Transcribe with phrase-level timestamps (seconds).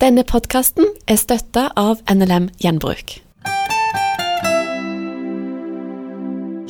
[0.00, 3.18] Denne podkasten er støtta av NLM Gjenbruk.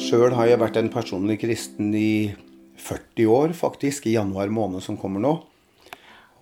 [0.02, 2.32] Sjøl har jeg vært en personlig kristen i
[2.82, 5.36] 40 år, faktisk, i januar måned som kommer nå.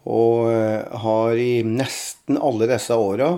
[0.08, 3.34] Og eh, har i nesten alle disse åra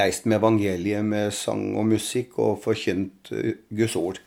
[0.00, 4.24] reist med evangeliet med sang og musikk og forkynt eh, Guds ord.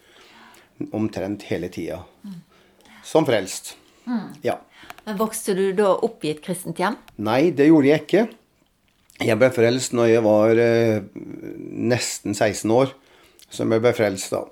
[0.93, 2.03] Omtrent hele tida.
[3.01, 3.73] Som frelst.
[4.45, 4.59] Ja.
[5.09, 6.93] Men Vokste du da opp i et kristent hjem?
[7.25, 8.19] Nei, det gjorde jeg ikke.
[9.25, 10.99] Jeg ble frelst når jeg var eh,
[11.89, 12.91] nesten 16 år.
[13.49, 14.43] Som jeg ble frelst da.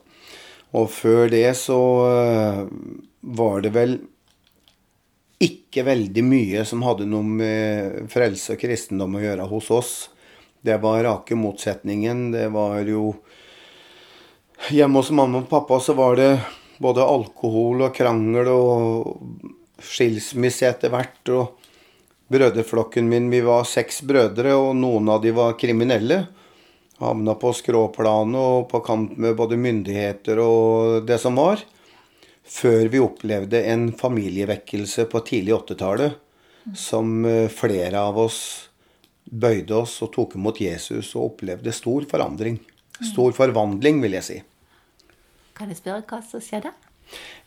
[0.73, 2.63] Og før det så eh,
[3.37, 3.93] var det vel
[5.45, 9.93] ikke veldig mye som hadde noe med frelse og kristendom å gjøre hos oss.
[10.57, 12.31] Det var rake motsetningen.
[12.33, 13.11] Det var jo
[14.73, 16.31] Hjemme hos mamma og pappa så var det
[16.81, 21.21] både alkohol og krangel og skilsmisse etter hvert.
[21.33, 21.57] Og
[22.31, 26.25] brødreflokken min, vi var seks brødre, og noen av de var kriminelle.
[26.97, 31.61] Havna på skråplanet og på kamp med både myndigheter og det som var.
[32.47, 36.23] Før vi opplevde en familievekkelse på tidlig 80-tallet
[36.75, 38.39] som eh, flere av oss
[39.27, 42.59] bøyde oss og tok imot Jesus og opplevde stor forandring.
[42.97, 44.37] Stor forvandling, vil jeg si.
[45.57, 46.71] Kan jeg spørre hva som skjedde?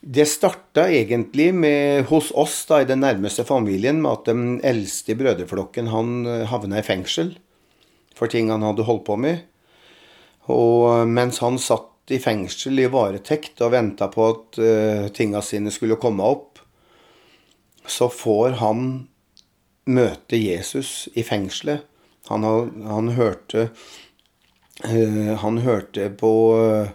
[0.01, 5.12] Det starta egentlig med, hos oss da, i den nærmeste familien med at den eldste
[5.12, 7.34] i brødreflokken han eh, havna i fengsel
[8.17, 9.45] for ting han hadde holdt på med.
[10.53, 15.39] Og eh, mens han satt i fengsel i varetekt og venta på at uh, tinga
[15.47, 16.59] sine skulle komme opp,
[17.87, 18.81] så får han
[19.87, 21.84] møte Jesus i fengselet.
[22.27, 23.69] Han, han hørte
[24.83, 26.91] uh, Han hørte på uh,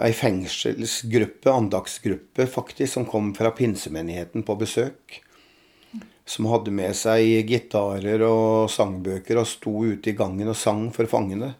[0.00, 5.20] ei fengselsgruppe, andagsgruppe faktisk, som kom fra pinsemenigheten på besøk.
[6.24, 11.10] Som hadde med seg gitarer og sangbøker og sto ute i gangen og sang for
[11.10, 11.54] fangene.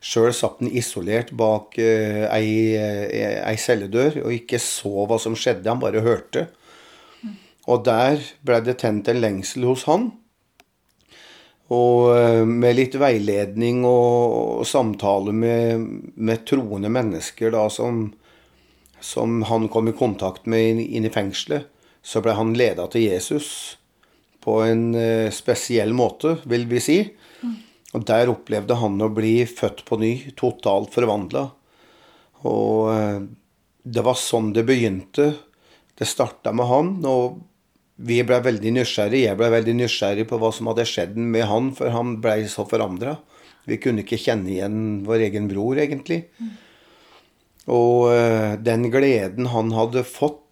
[0.00, 5.36] Sjøl satt han isolert bak eh, ei, eh, ei celledør og ikke så hva som
[5.38, 6.46] skjedde, han bare hørte.
[7.66, 10.12] Og der ble det tent en lengsel hos han.
[11.74, 18.12] Og eh, med litt veiledning og, og samtale med, med, troende mennesker da, som,
[19.02, 21.66] som, han kom i kontakt med inn, inn i fengselet,
[22.06, 23.48] så ble han leda til Jesus
[24.46, 27.00] på en uh, spesiell måte, vil vi si.
[27.98, 31.42] Og der opplevde han å bli født på ny, totalt forvandla.
[32.46, 33.18] Og uh,
[33.82, 35.32] det var sånn det begynte.
[35.98, 37.40] Det starta med han, og
[37.96, 39.22] vi ble veldig nysgjerrig.
[39.24, 42.66] Jeg ble veldig nysgjerrig på hva som hadde skjedd med han, for han blei så
[42.68, 43.16] forandra.
[43.66, 46.26] Vi kunne ikke kjenne igjen vår egen bror, egentlig.
[47.72, 50.42] Og uh, den gleden han hadde fått,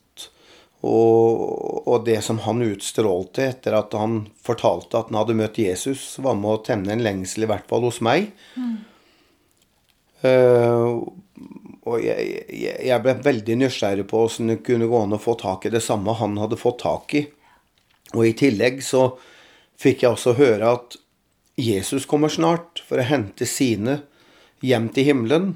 [0.84, 6.03] og, og, det som han utstrålte etter at han fortalte at han hadde møtt Jesus,
[6.21, 8.33] var med å tenne en lengsel, i hvert fall hos meg.
[8.56, 8.75] Mm.
[10.25, 11.04] Uh,
[11.84, 15.67] og jeg, jeg, ble veldig nysgjerrig på åssen det kunne gå an å få tak
[15.67, 17.27] i det samme han hadde fått tak i.
[18.17, 19.11] Og i tillegg så
[19.81, 20.97] fikk jeg også høre at
[21.61, 24.00] Jesus kommer snart for å hente sine
[24.65, 25.50] hjem til himmelen.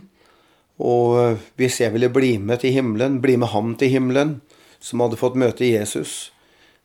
[0.78, 4.39] Og hvis jeg ville bli med til himmelen, bli med ham til himmelen,
[4.78, 6.31] som hadde fått møte Jesus,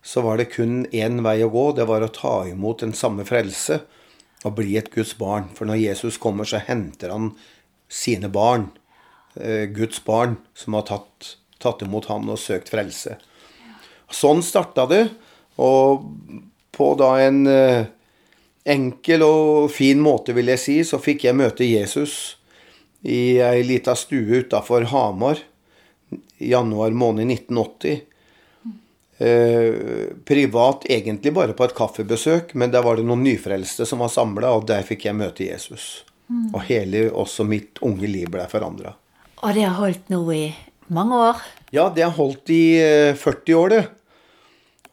[0.04, 1.66] så var det kun én vei å gå.
[1.75, 3.84] Det var å ta imot den samme frelse
[4.44, 5.52] og bli et Guds barn.
[5.56, 7.34] For når Jesus kommer, så henter han
[7.92, 8.72] sine barn
[9.73, 13.16] Guds barn som har tatt, tatt imot han og søkt frelse.
[14.13, 15.07] Sånn starta det.
[15.61, 16.05] Og
[16.73, 17.85] på da en eh,
[18.69, 22.38] enkel og fin måte, vil jeg si, så fikk jeg møte Jesus
[23.03, 25.41] i ei lita stue utafor Hamar
[26.38, 28.01] januar måned 1980.
[29.17, 29.73] Eh,
[30.25, 34.55] privat egentlig bare på et kaffebesøk, men der var det noen nyfrelste som var samla,
[34.57, 36.03] og der fikk jeg møte Jesus.
[36.27, 36.50] Mm.
[36.55, 38.95] Og hele, også mitt unge liv ble forandra.
[39.44, 40.44] Og det har holdt nå i
[40.96, 41.40] mange år?
[41.76, 42.80] Ja, det har holdt i
[43.20, 43.81] 40 eh, år, det.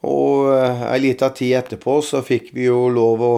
[0.03, 3.35] Og eh, ei lita tid etterpå så fikk vi jo lov å,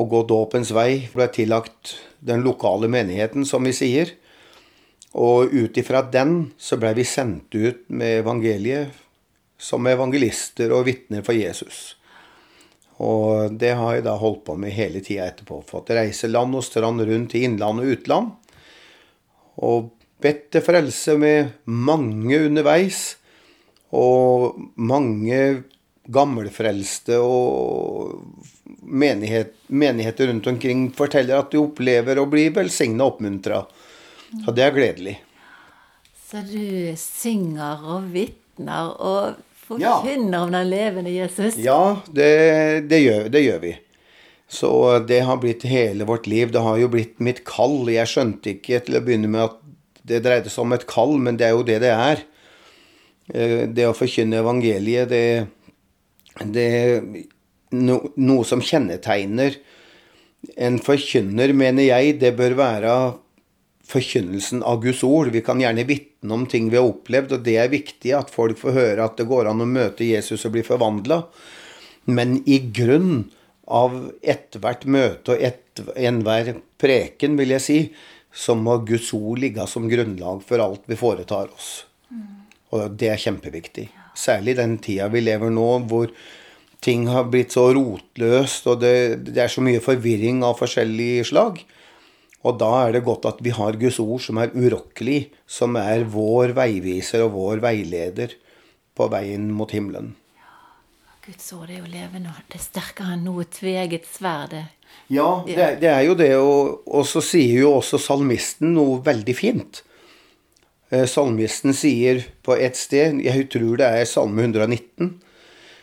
[0.00, 1.10] å gå dåpens vei.
[1.12, 4.14] Ble tillagt den lokale menigheten, som vi sier.
[5.12, 8.96] Og ut ifra den så ble vi sendt ut med evangeliet
[9.60, 11.98] som evangelister og vitner for Jesus.
[13.04, 15.60] Og det har jeg da holdt på med hele tida etterpå.
[15.68, 18.34] Fått reise land og strand rundt i innland og utland.
[19.68, 23.16] Og bedt til frelse med mange underveis.
[23.94, 25.62] Og mange
[26.08, 28.18] gammelfrelste og
[28.82, 33.62] menighet, menigheter rundt omkring forteller at de opplever å bli velsigna og oppmuntra.
[34.44, 35.16] Så det er gledelig.
[36.28, 39.38] Så du synger og vitner og
[39.68, 40.42] forkynner ja.
[40.44, 41.56] om den levende Jesus?
[41.60, 43.72] Ja, det, det, gjør, det, gjør, vi.
[44.48, 44.72] Så
[45.08, 46.52] det har blitt hele vårt liv.
[46.52, 47.80] Det har jo blitt mitt kall.
[47.92, 49.56] Jeg skjønte ikke til å begynne med at
[50.08, 52.24] det dreide seg om et kall, men det er jo det det er.
[53.34, 55.24] Eh, det å forkynne evangeliet, det,
[56.54, 57.02] det er
[57.76, 59.58] no, noe som kjennetegner
[60.56, 62.92] en forkynner, mener jeg, det bør være
[63.88, 65.32] forkynnelsen av Guds ord.
[65.34, 68.60] Vi kan gjerne vitne om ting vi har opplevd, og det er viktig at folk
[68.60, 71.22] får høre at det går an å møte Jesus og bli forvandla.
[72.08, 73.26] Men i grunn
[73.68, 77.80] av ethvert møte og et, enhver preken, vil jeg si,
[78.32, 81.70] så må Guds ord ligge som grunnlag for alt vi foretar oss.
[82.74, 83.88] Og det er kjempeviktig.
[84.18, 86.12] Særlig den tida vi lever nå, hvor
[86.84, 88.94] ting har blitt så rotløst, og det,
[89.30, 91.62] det er så mye forvirring av forskjellig slag.
[92.46, 96.06] Og da er det godt at vi har Guds ord som er urokkelig, som er
[96.06, 98.36] vår veiviser og vår veileder
[98.98, 100.14] på veien mot himmelen.
[101.28, 104.54] Guds ord er jo levende, og det er sterkere enn noe tveget sverd.
[105.08, 109.36] Ja, det, det, er jo det, og, og, så sier jo også salmisten noe veldig
[109.36, 109.80] fint.
[110.92, 115.14] Eh, salmisten sier på et sted, jeg tror det er Salme 119,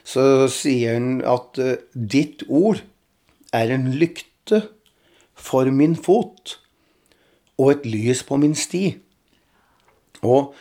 [0.05, 2.83] så sier han at uh, ditt ord
[3.55, 4.61] er en lykte
[5.33, 6.59] for min fot
[7.57, 8.85] og et lys på min sti.
[10.21, 10.53] Og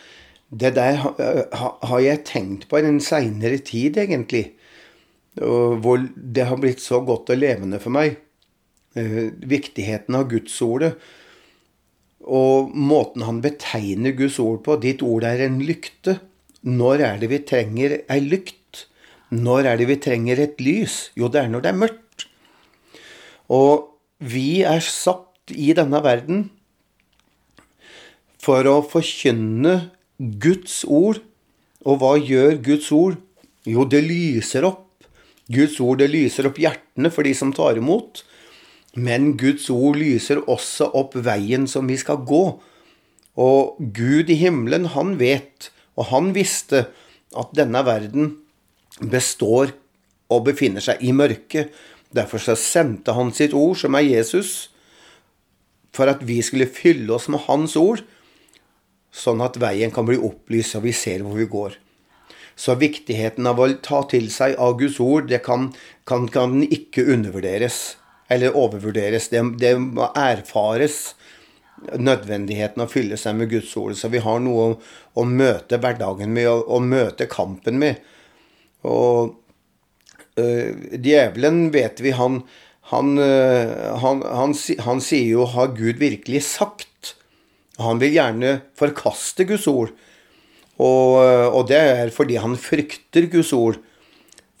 [0.49, 4.47] det der har jeg tenkt på i den seinere tid, egentlig
[5.35, 8.15] hvor det har blitt så godt og levende for meg.
[8.95, 10.95] Eh, viktigheten av Gudsordet.
[12.25, 14.77] Og måten han betegner Guds ord på.
[14.81, 16.19] Ditt ord er en lykte.
[16.65, 18.85] Når er det vi trenger ei lykt?
[19.35, 21.09] Når er det vi trenger et lys?
[21.19, 22.25] Jo, det er når det er mørkt.
[23.51, 23.91] Og
[24.23, 26.47] vi er satt i denne verden
[28.41, 31.19] for å forkynne Guds ord.
[31.85, 33.19] Og hva gjør Guds ord?
[33.67, 34.85] Jo, det lyser opp
[35.51, 38.23] Guds ord det lyser opp hjertene for de som tar imot.
[38.95, 42.43] Men Guds ord lyser også opp veien som vi skal gå.
[43.35, 45.69] Og Gud i himmelen, han vet,
[45.99, 46.87] og han visste,
[47.35, 48.37] at denne verden
[49.11, 49.73] består
[50.31, 51.73] og befinner seg i mørket.
[52.15, 54.69] Derfor så sendte han sitt ord, som er Jesus,
[55.95, 58.03] for at vi skulle fylle oss med hans ord,
[59.15, 61.75] sånn at veien kan bli opplyst, og vi ser hvor vi går.
[62.55, 65.69] Så viktigheten av å ta til seg av Guds ord, det kan,
[66.07, 67.97] kan, kan ikke undervurderes
[68.31, 69.29] eller overvurderes.
[69.29, 71.15] Det, det, må erfares
[71.85, 73.95] nødvendigheten å fylle seg med Guds ord.
[73.97, 74.75] Så vi har noe å,
[75.21, 78.01] å møte hverdagen med, å, å møte kampen med.
[78.85, 79.35] Og
[80.41, 82.41] øh, djevelen, vet vi, han,
[82.93, 84.25] han, øh, han,
[84.87, 87.15] han, sier jo 'har Gud virkelig sagt'?
[87.81, 89.91] Han vil gjerne forkaste Guds ord.
[90.79, 91.19] Og,
[91.51, 93.79] og, det er fordi han frykter Guds ord.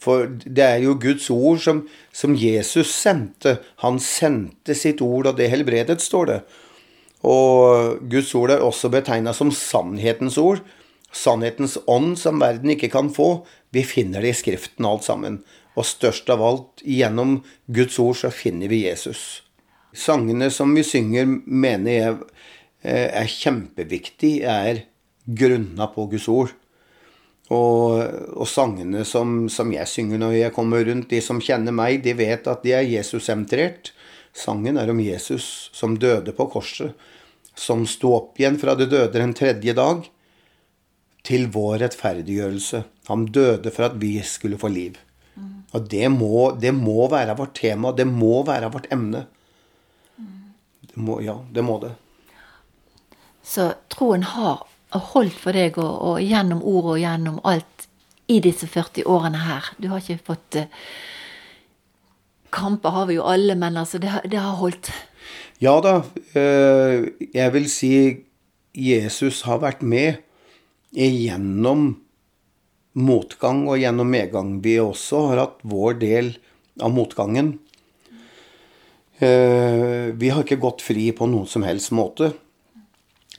[0.01, 1.83] For det er jo Guds ord som,
[2.13, 3.57] som Jesus sendte.
[3.81, 6.39] Han sendte sitt ord, og det helbredet, står det.
[7.25, 10.61] Og Guds ord er også betegna som sannhetens ord.
[11.15, 13.45] Sannhetens ånd som verden ikke kan få.
[13.73, 15.39] Vi finner det i Skriften alt sammen.
[15.75, 17.39] Og størst av alt, gjennom
[17.71, 19.41] Guds ord, så finner vi Jesus.
[19.95, 22.13] Sangene som vi synger, mener jeg
[22.83, 24.85] eh, er kjempeviktig, er
[25.25, 26.53] grunna på Guds ord.
[27.53, 28.01] Og,
[28.33, 32.15] og sangene som, som, jeg synger når jeg kommer rundt, de som kjenner meg, de
[32.17, 33.91] vet at de er Jesus-sentrert.
[34.35, 36.95] Sangen er om Jesus som døde på korset,
[37.55, 40.03] som sto opp igjen fra det døde den tredje dag,
[41.25, 42.83] til vår rettferdiggjørelse.
[43.09, 44.97] Han døde for at vi skulle få liv.
[45.75, 49.25] Og det må, det må være vårt tema, det må være vårt emne.
[50.85, 51.91] Det må, ja, det må det.
[53.45, 54.63] Så troen har
[54.99, 57.87] holdt for deg og, og gjennom ordet og gjennom alt
[58.31, 59.71] i disse 40 årene her?
[59.77, 60.87] Du har ikke fått uh,
[62.55, 64.91] Kamper har vi jo alle, men altså, det, det har holdt?
[65.63, 65.99] Ja da.
[66.35, 67.91] Uh, jeg vil si
[68.75, 70.21] Jesus har vært med
[70.95, 71.89] gjennom
[72.95, 74.57] motgang og gjennom medgang.
[74.63, 76.31] Vi også har hatt vår del
[76.83, 77.57] av motgangen.
[79.19, 82.33] Uh, vi har ikke gått fri på noen som helst måte.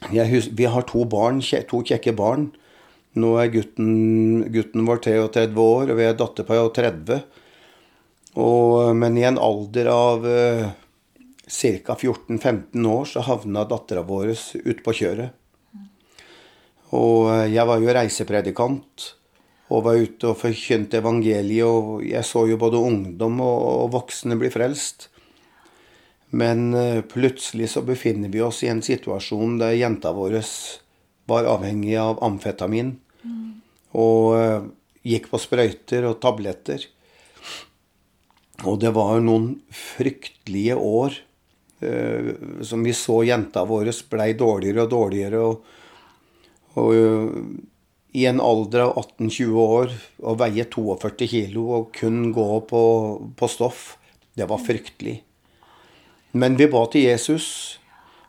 [0.05, 2.51] Husker, vi har to barn, to kjekke barn.
[3.17, 7.23] Nå er gutten, gutten vår 33 år, og vi har datter på 30.
[8.37, 10.67] Og, men i en alder av uh,
[11.49, 11.97] ca.
[11.97, 15.33] 14-15 år så havna dattera vår ute på kjøret.
[16.93, 19.11] Og uh, jeg var jo reisepredikant
[19.73, 24.37] og var ute og forkynte evangeliet, og jeg så jo både ungdom og, og voksne
[24.39, 25.09] bli frelst.
[26.29, 30.41] Men eh, plutselig så befinner vi oss i en situasjon der jenta vår
[31.27, 32.97] var avhengig av amfetamin.
[33.23, 33.61] Mm.
[33.99, 34.67] Og eh,
[35.07, 36.83] gikk på sprøyter og tabletter.
[38.65, 41.15] Og det var noen fryktelige år
[41.85, 42.33] eh,
[42.65, 45.43] som vi så jenta vår blei dårligere og dårligere.
[45.47, 45.63] Og,
[46.81, 52.83] og i en alder av 18-20 år å veie 42 kilo og kun gå på,
[53.37, 53.95] på stoff,
[54.33, 55.21] det var fryktelig.
[56.37, 57.47] Men vi ba til Jesus,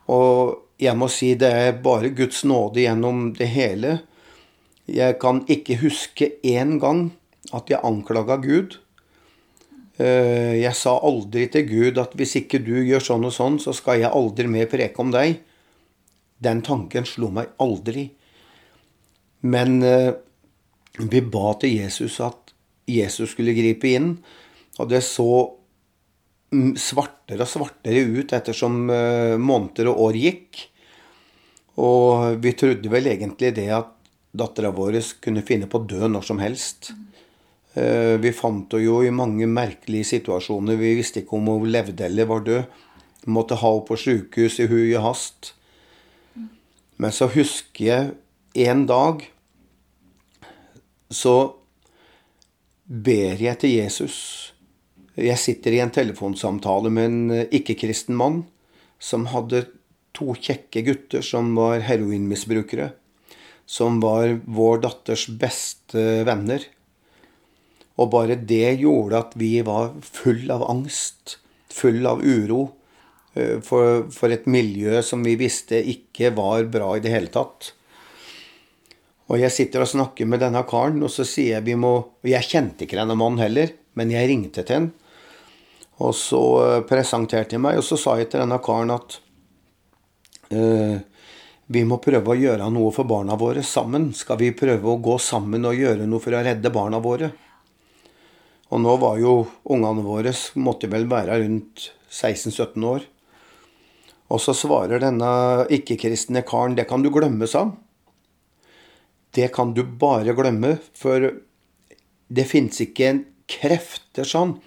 [0.09, 3.99] og jeg må si det er bare Guds nåde gjennom det hele.
[4.89, 7.09] Jeg kan ikke huske én gang
[7.53, 8.79] at jeg anklaga Gud.
[9.99, 13.75] Eh, jeg sa aldri til Gud at hvis ikke du gjør sånn og sånn, så
[13.75, 15.41] skal jeg aldri mer preke om deg.
[16.39, 18.07] Den tanken slo meg aldri.
[19.43, 20.13] Men eh,
[20.99, 22.55] vi ba til Jesus at
[22.89, 24.13] Jesus skulle gripe inn,
[24.79, 25.58] og det så
[26.49, 30.63] svartere og svartere ut ettersom eh, måneder og år gikk.
[31.79, 33.93] Og vi trodde vel egentlig det at
[34.35, 36.91] dattera vår kunne finne på å dø når som helst.
[37.77, 40.79] Eh, vi fant henne jo i mange merkelige situasjoner.
[40.79, 42.81] Vi visste ikke om hun levde eller var død.
[43.23, 45.53] Vi måtte ha henne på sjukehus i hui og hast.
[46.99, 49.23] Men så husker jeg en dag
[51.09, 51.35] så
[52.85, 54.17] ber jeg til Jesus.
[55.17, 58.43] Jeg sitter i en telefonsamtale med en ikke-kristen mann
[58.99, 59.65] som hadde
[60.15, 62.91] to kjekke gutter som var heroinmisbrukere.
[63.69, 66.63] Som var vår datters beste venner.
[67.99, 71.37] Og bare det gjorde at vi var full av angst,
[71.73, 72.69] full av uro,
[73.35, 77.73] eh, for, for, et miljø som vi visste ikke var bra i det hele tatt.
[79.29, 82.31] Og jeg sitter og snakker med denne karen, og så sier jeg vi må Og
[82.31, 84.89] jeg kjente ikke denne mannen heller, men jeg ringte til han.
[85.99, 89.19] Og så eh, presenterte jeg meg, og så sa jeg til denne karen at
[90.55, 90.95] uh,
[91.69, 94.09] vi må prøve å gjøre noe for barna våre sammen.
[94.15, 97.33] Skal vi prøve å gå sammen og gjøre noe for å redde barna våre?
[98.69, 99.33] Og nå var jo
[99.69, 103.05] ungene våre måtte vel være rundt 16-17 år.
[104.29, 105.29] Og så svarer denne
[105.73, 107.75] ikke-kristne karen det kan du glemme, sa han.
[109.33, 111.27] Det kan du bare glemme, for
[112.29, 114.57] det fins ikke en krefter sånn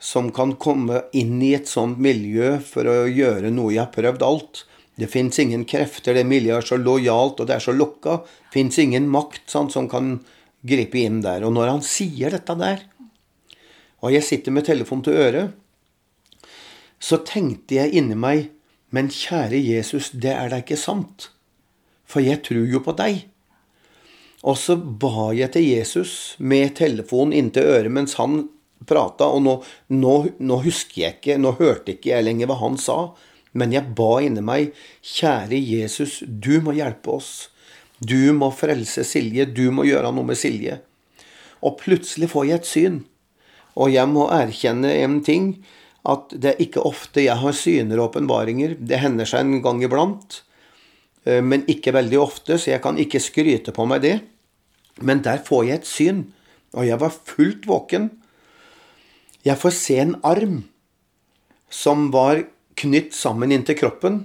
[0.00, 4.24] som kan komme inn i et sånt miljø for å gjøre noe jeg har prøvd
[4.24, 4.62] alt.
[4.96, 8.22] Det fins ingen krefter, det miljøet er så lojalt og det er så lukka.
[8.52, 10.18] Fins ingen makt sånn, som kan
[10.66, 11.44] gripe inn der.
[11.44, 12.86] Og når han sier dette der,
[14.00, 15.52] og jeg sitter med telefonen til øret,
[17.00, 18.48] så tenkte jeg inni meg
[18.90, 21.28] Men kjære Jesus, det er da ikke sant.
[22.10, 23.20] For jeg tror jo på deg.
[24.48, 28.46] Og så ba jeg til Jesus med telefonen inntil øret mens han
[28.88, 29.56] prata, og nå,
[29.92, 32.98] nå, nå, husker jeg ikke, nå hørte ikke jeg lenger hva han sa,
[33.52, 34.70] men jeg ba inni meg,
[35.04, 37.50] kjære Jesus, du må hjelpe oss.
[38.00, 40.78] Du må frelse Silje, du må gjøre noe med Silje.
[41.60, 43.00] Og plutselig får jeg et syn.
[43.76, 45.50] Og jeg må erkjenne en ting,
[46.08, 48.78] at det er ikke ofte jeg har syner og åpenbaringer.
[48.80, 50.40] Det hender seg en gang iblant,
[51.24, 54.16] men ikke veldig ofte, så jeg kan ikke skryte på meg det.
[55.04, 56.22] Men der får jeg et syn,
[56.72, 58.10] og jeg var fullt våken.
[59.44, 60.62] Jeg får se en arm
[61.70, 62.42] som var
[62.80, 64.22] knytt sammen inntil kroppen,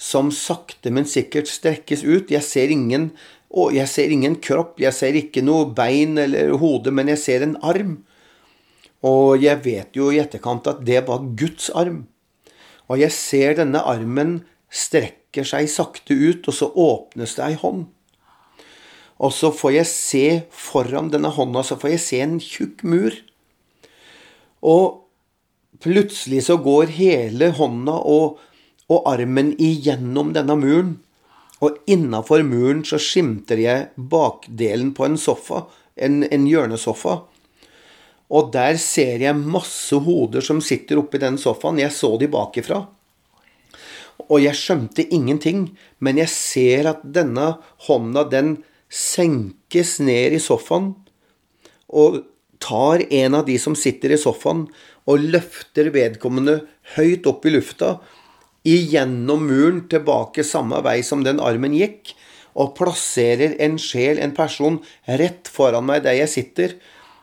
[0.00, 2.30] som sakte, men sikkert strekkes ut.
[2.32, 3.10] Jeg ser ingen,
[3.74, 7.58] jeg ser ingen kropp, jeg ser ikke noe bein eller hode, men jeg ser en
[7.64, 7.98] arm
[9.06, 12.04] og jeg vet jo i etterkant at det var Guds arm.
[12.90, 14.40] Og jeg ser denne armen
[15.30, 17.86] strekker seg sakte ut, og så åpnes det ei hånd.
[19.20, 23.12] Og så får jeg se foran denne hånda så får jeg se en tjukk mur.
[24.62, 25.06] Og
[25.80, 28.38] plutselig så går hele hånda og,
[28.88, 30.98] og armen igjennom denne muren.
[31.60, 37.20] Og innafor muren så skimter jeg bakdelen på en sofa, en, en hjørnesofa.
[38.30, 41.78] Og der ser jeg masse hoder som sitter oppi den sofaen.
[41.78, 42.86] Jeg så de bakifra.
[44.30, 47.56] Og jeg skjønte ingenting, men jeg ser at denne
[47.88, 48.60] hånda, den
[48.90, 50.92] senkes ned i sofaen
[51.90, 52.22] og
[52.62, 54.66] tar en av de som sitter i sofaen,
[55.08, 56.60] og løfter vedkommende
[56.94, 57.96] høyt opp i lufta,
[58.68, 62.12] igjennom muren, tilbake samme vei som den armen gikk,
[62.54, 66.76] og plasserer en sjel, en person, rett foran meg der jeg sitter,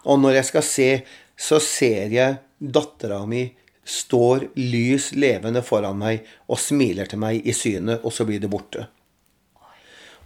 [0.07, 0.89] og når jeg skal se,
[1.37, 3.45] så ser jeg dattera mi
[3.87, 8.51] står lys levende foran meg og smiler til meg i synet, og så blir det
[8.51, 8.89] borte.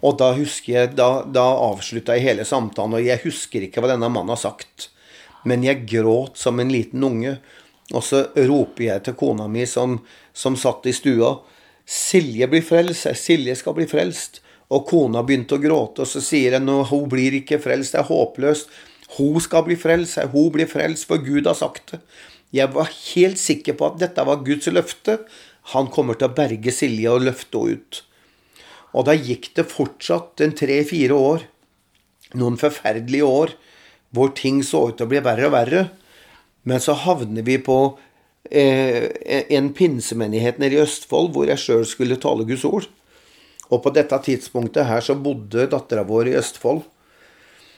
[0.01, 3.91] Og da husker jeg, da, da avslutta jeg hele samtalen, og jeg husker ikke hva
[3.93, 4.89] denne mannen har sagt.
[5.45, 7.35] Men jeg gråt som en liten unge.
[7.93, 9.99] Og så roper jeg til kona mi som,
[10.33, 11.35] som satt i stua.
[11.85, 13.09] Silje blir frelst.
[13.19, 14.41] Silje skal bli frelst.
[14.71, 17.93] Og kona begynte å gråte, og så sier hun at hun blir ikke frelst.
[17.93, 18.71] Det er håpløst.
[19.17, 21.99] Hun skal bli frelst, hun blir frelst, for Gud har sagt det.
[22.51, 25.21] Jeg var helt sikker på at dette var Guds løfte.
[25.71, 28.01] Han kommer til å berge Silje og løfte henne ut.
[28.91, 31.45] Og da gikk det fortsatt en tre-fire år,
[32.35, 33.53] noen forferdelige år,
[34.11, 35.83] hvor ting så ut til å bli verre og verre.
[36.67, 37.77] Men så havner vi på
[38.51, 39.07] eh,
[39.47, 42.89] en pinsemenighet nede i Østfold hvor jeg sjøl skulle tale Guds ord.
[43.71, 46.83] Og på dette tidspunktet her så bodde dattera vår i Østfold.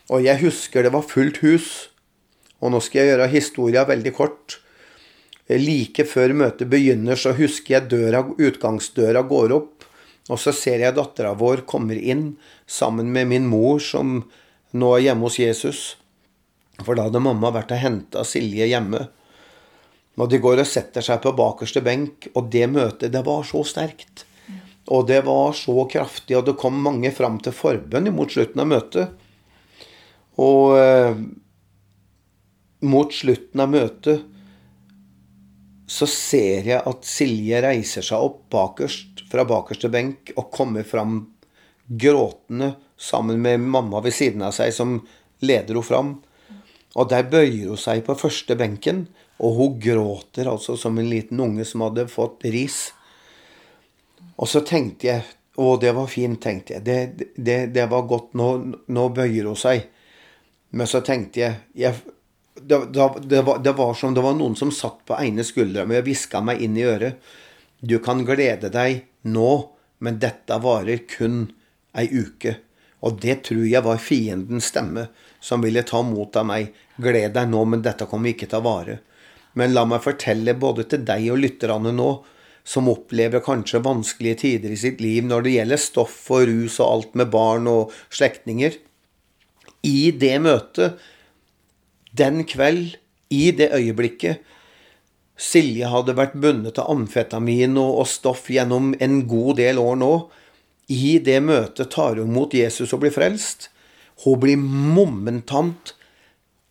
[0.10, 1.70] Og jeg husker det var fullt hus.
[2.63, 4.58] Og nå skal jeg gjøre historia veldig kort.
[5.52, 9.88] Like før møtet begynner, så husker jeg døra, utgangsdøra går opp.
[10.32, 12.38] Og så ser jeg dattera vår kommer inn
[12.70, 14.22] sammen med min mor, som
[14.72, 15.82] nå er hjemme hos Jesus.
[16.80, 19.04] For da hadde mamma vært og henta Silje hjemme.
[20.16, 23.66] Og de går og setter seg på bakerste benk, og det møtet, det var så
[23.68, 24.24] sterkt.
[24.94, 28.70] Og det var så kraftig, og det kom mange fram til forbønn mot slutten av
[28.70, 29.14] møtet.
[30.44, 31.18] Og eh,
[32.84, 34.30] mot slutten av møtet
[35.88, 41.20] så ser jeg at Silje reiser seg opp bakerst, fra bakerste benk og kommer fram
[41.88, 45.02] gråtende sammen med mamma ved siden av seg, som
[45.44, 46.13] leder henne fram.
[46.94, 49.08] Og der bøyer hun seg på første benken,
[49.44, 52.86] og hun gråter altså som en liten unge som hadde fått ris.
[54.38, 56.82] Og så tenkte jeg Å, det var fint, tenkte jeg.
[56.82, 58.32] Det, det, det var godt.
[58.34, 58.48] Nå,
[58.90, 59.84] nå, bøyer hun seg.
[60.74, 62.12] Men så tenkte jeg, jeg
[62.67, 65.98] det, det, var, det, var, som det var noen som satt på ene skuldra mi
[66.00, 67.20] og hviska meg inn i øret.
[67.84, 69.51] Du kan glede deg nå,
[70.03, 71.46] men dette varer kun
[71.98, 72.58] ei uke.
[73.03, 75.10] Og det tror jeg var fiendens stemme
[75.43, 76.72] som ville ta mot av meg.
[76.96, 79.00] Gled deg nå, men dette kommer ikke til å vare.
[79.60, 82.12] Men la meg fortelle både til deg og lytterne nå
[82.63, 86.88] som opplever kanskje vanskelige tider i sitt liv når det gjelder stoff og rus og
[86.88, 88.77] alt med barn og slektninger.
[89.84, 90.96] I det møtet,
[92.17, 92.98] den kveld,
[93.34, 94.43] i det øyeblikket
[95.39, 100.13] Silje hadde vært bundet av amfetamin og stoff gjennom en god del år nå.
[100.93, 103.69] I det møtet tar hun mot Jesus og blir frelst.
[104.23, 105.95] Hun blir momentant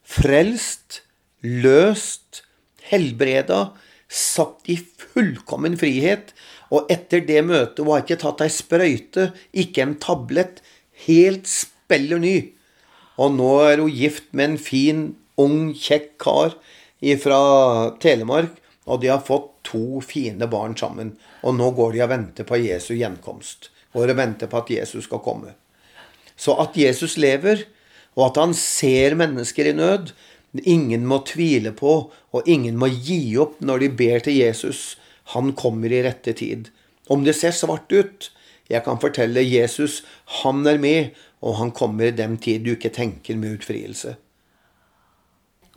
[0.07, 1.03] frelst,
[1.43, 2.45] løst,
[2.87, 3.73] helbreda,
[4.07, 6.31] satt i fullkommen frihet.
[6.73, 10.63] Og etter det møtet Hun har ikke tatt ei sprøyte, ikke en tablett.
[11.05, 12.37] Helt speller ny.
[13.19, 15.03] Og nå er hun gift med en fin,
[15.43, 16.57] ung, kjekk kar
[17.23, 17.41] fra
[18.03, 18.59] Telemark.
[18.91, 21.15] Og de har fått to fine barn sammen.
[21.47, 23.71] Og nå går de og venter på Jesu gjenkomst.
[23.95, 25.55] Går og venter på at Jesus skal komme.
[26.37, 27.67] Så at Jesus lever,
[28.17, 30.11] og at han ser mennesker i nød,
[30.67, 34.97] ingen må tvile på, og ingen må gi opp når de ber til Jesus.
[35.37, 36.73] Han kommer i rette tid.
[37.09, 38.31] Om det ser svart ut,
[38.73, 40.03] jeg kan fortelle Jesus,
[40.43, 44.17] han er med, og han kommer i den tid du ikke tenker med utfrielse.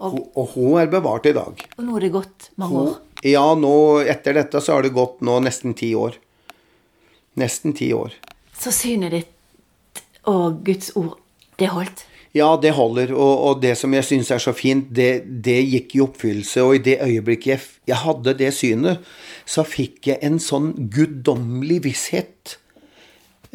[0.04, 1.62] Og, og hun er bevart i dag.
[1.78, 2.96] Og nå er det gått mange år?
[3.26, 6.18] Ja, nå, etter dette så har det gått nå nesten ti år.
[7.40, 8.14] Nesten ti år.
[8.56, 11.16] Så synet ditt og Guds ord,
[11.60, 12.06] det holdt?
[12.36, 13.14] Ja, det holder.
[13.16, 16.64] Og, og det som jeg syns er så fint, det, det, gikk i oppfyllelse.
[16.66, 19.06] Og i det øyeblikket jeg, jeg, hadde det synet,
[19.48, 22.58] så fikk jeg en sånn guddommelig visshet.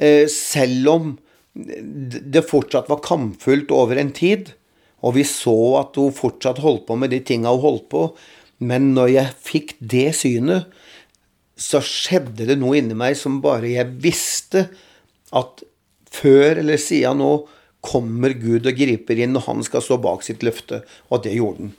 [0.00, 1.12] Eh, selv om
[1.52, 4.54] det fortsatt var kampfullt over en tid,
[5.00, 8.04] og vi så at hun fortsatt holdt på med de tinga hun holdt på.
[8.60, 10.68] Men når jeg fikk det synet,
[11.60, 14.66] så skjedde det noe inni meg som bare jeg visste
[15.36, 15.64] at
[16.10, 17.32] før eller siden nå
[17.84, 20.82] kommer Gud og griper inn, og han skal stå bak sitt løfte.
[21.08, 21.74] Og det gjorde han.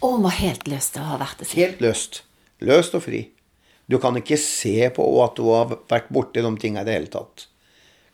[0.00, 1.50] Og han var helt løst å ha vært det.
[1.54, 2.22] Helt løst.
[2.64, 3.22] Løst og fri.
[3.86, 7.12] Du kan ikke se på at du har vært borti de tinga i det hele
[7.12, 7.46] tatt.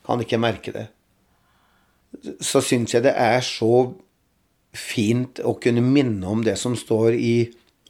[0.05, 0.87] Kan ikke merke det.
[2.43, 3.93] Så syns jeg det er så
[4.73, 7.35] fint å kunne minne om det som står i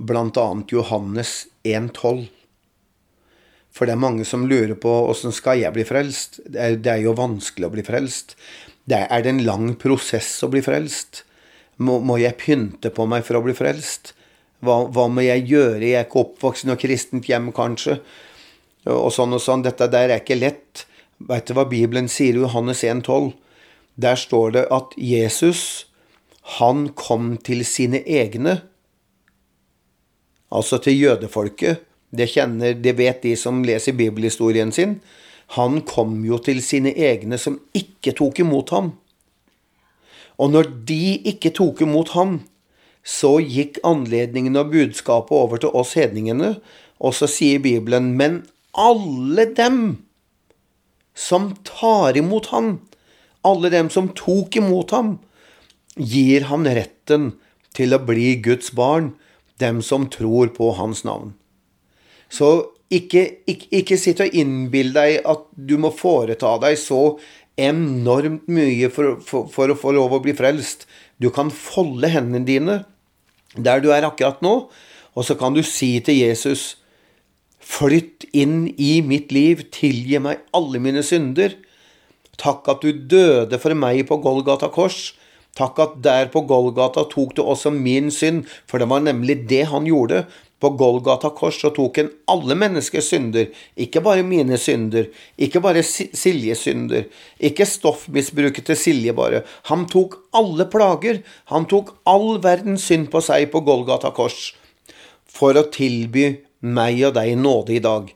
[0.02, 0.46] bl.a.
[0.72, 2.28] Johannes 1,12.
[3.72, 6.42] For det er mange som lurer på åssen skal jeg bli frelst.
[6.44, 8.36] Det er, det er jo vanskelig å bli frelst.
[8.90, 11.24] Det er det en lang prosess å bli frelst?
[11.82, 14.14] Må, må, jeg pynte på meg for å bli frelst?
[14.62, 15.86] Hva, hva, må jeg gjøre?
[15.86, 18.02] Jeg er ikke oppvokst i noe kristent hjem, kanskje.
[18.92, 19.64] Og sånn og sånn.
[19.66, 20.86] Dette der er ikke lett.
[21.30, 23.32] Veit du hva Bibelen sier i Johannes 1,12?
[24.02, 25.88] Der står det at Jesus,
[26.42, 28.62] han kom til sine egne.
[30.52, 31.84] Altså til jødefolket.
[32.12, 35.00] Det, kjenner, det vet de som leser bibelhistorien sin.
[35.56, 38.94] Han kom jo til sine egne som ikke tok imot ham.
[40.42, 42.40] Og når de ikke tok imot ham,
[43.04, 46.56] så gikk anledningen og budskapet over til oss hedningene,
[47.02, 48.44] og så sier Bibelen, men
[48.78, 49.80] alle dem
[51.18, 52.76] som tar imot ham,
[53.46, 55.16] alle dem som tok imot ham,
[55.96, 57.32] gir han retten
[57.76, 59.14] til å bli Guds barn,
[59.62, 61.34] dem som tror på hans navn.
[62.32, 67.18] Så ikke, ikke, ikke sitt og innbill deg at du må foreta deg så
[67.60, 70.88] enormt mye for, for, for, å få lov å bli frelst.
[71.22, 72.78] Du kan folde hendene dine
[73.56, 74.54] der du er akkurat nå,
[75.12, 76.78] og så kan du si til Jesus
[77.72, 81.54] Flytt inn i mitt liv, tilgi meg alle mine synder.
[82.42, 85.12] Takk at du døde for meg på Golgata kors.
[85.58, 89.66] Takk at der på Golgata tok du også min synd, for det var nemlig det
[89.72, 90.24] han gjorde.
[90.62, 95.08] På Golgata kors så tok han alle menneskers synder, ikke bare mine synder,
[95.42, 97.08] ikke bare Siljes synder,
[97.42, 99.42] ikke stoffmisbruket til Silje bare.
[99.72, 104.52] Han tok alle plager, han tok all verdens synd på seg på Golgata kors,
[105.26, 106.30] for å tilby
[106.62, 108.12] meg og deg nåde i dag.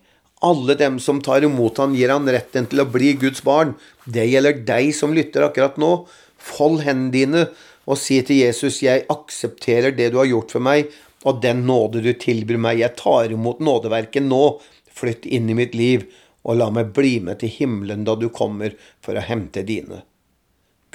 [0.45, 3.73] Alle dem som tar imot han, gir han retten til å bli Guds barn.
[4.05, 6.05] Det gjelder deg som lytter akkurat nå.
[6.45, 7.47] Fold hendene dine
[7.85, 10.89] og si til Jesus, jeg aksepterer det du har gjort for meg,
[11.25, 12.81] og den nåde du tilbyr meg.
[12.81, 14.57] Jeg tar imot nådeverket nå.
[14.95, 16.05] Flytt inn i mitt liv,
[16.45, 20.03] og la meg bli med til himmelen da du kommer for å hente dine.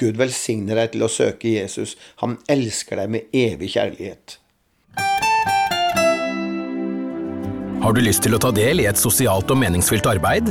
[0.00, 1.96] Gud velsigne deg til å søke Jesus.
[2.24, 4.38] Han elsker deg med evig kjærlighet.
[7.80, 10.48] Har du lyst til å ta del i et sosialt og meningsfylt arbeid?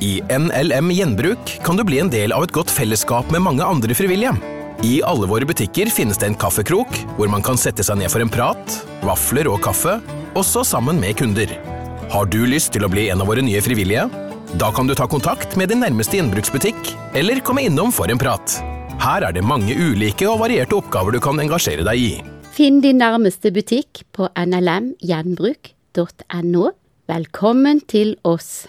[0.00, 3.94] I NLM Gjenbruk kan du bli en del av et godt fellesskap med mange andre
[3.98, 4.30] frivillige.
[4.86, 8.20] I alle våre butikker finnes det en kaffekrok, hvor man kan sette seg ned for
[8.22, 9.96] en prat, vafler og kaffe,
[10.38, 11.50] også sammen med kunder.
[12.12, 14.06] Har du lyst til å bli en av våre nye frivillige?
[14.54, 16.78] Da kan du ta kontakt med din nærmeste gjenbruksbutikk,
[17.18, 18.62] eller komme innom for en prat.
[19.02, 22.22] Her er det mange ulike og varierte oppgaver du kan engasjere deg i.
[22.54, 26.64] Finn din nærmeste butikk på nlmgjenbruk.no.
[27.08, 28.68] Velkommen til oss.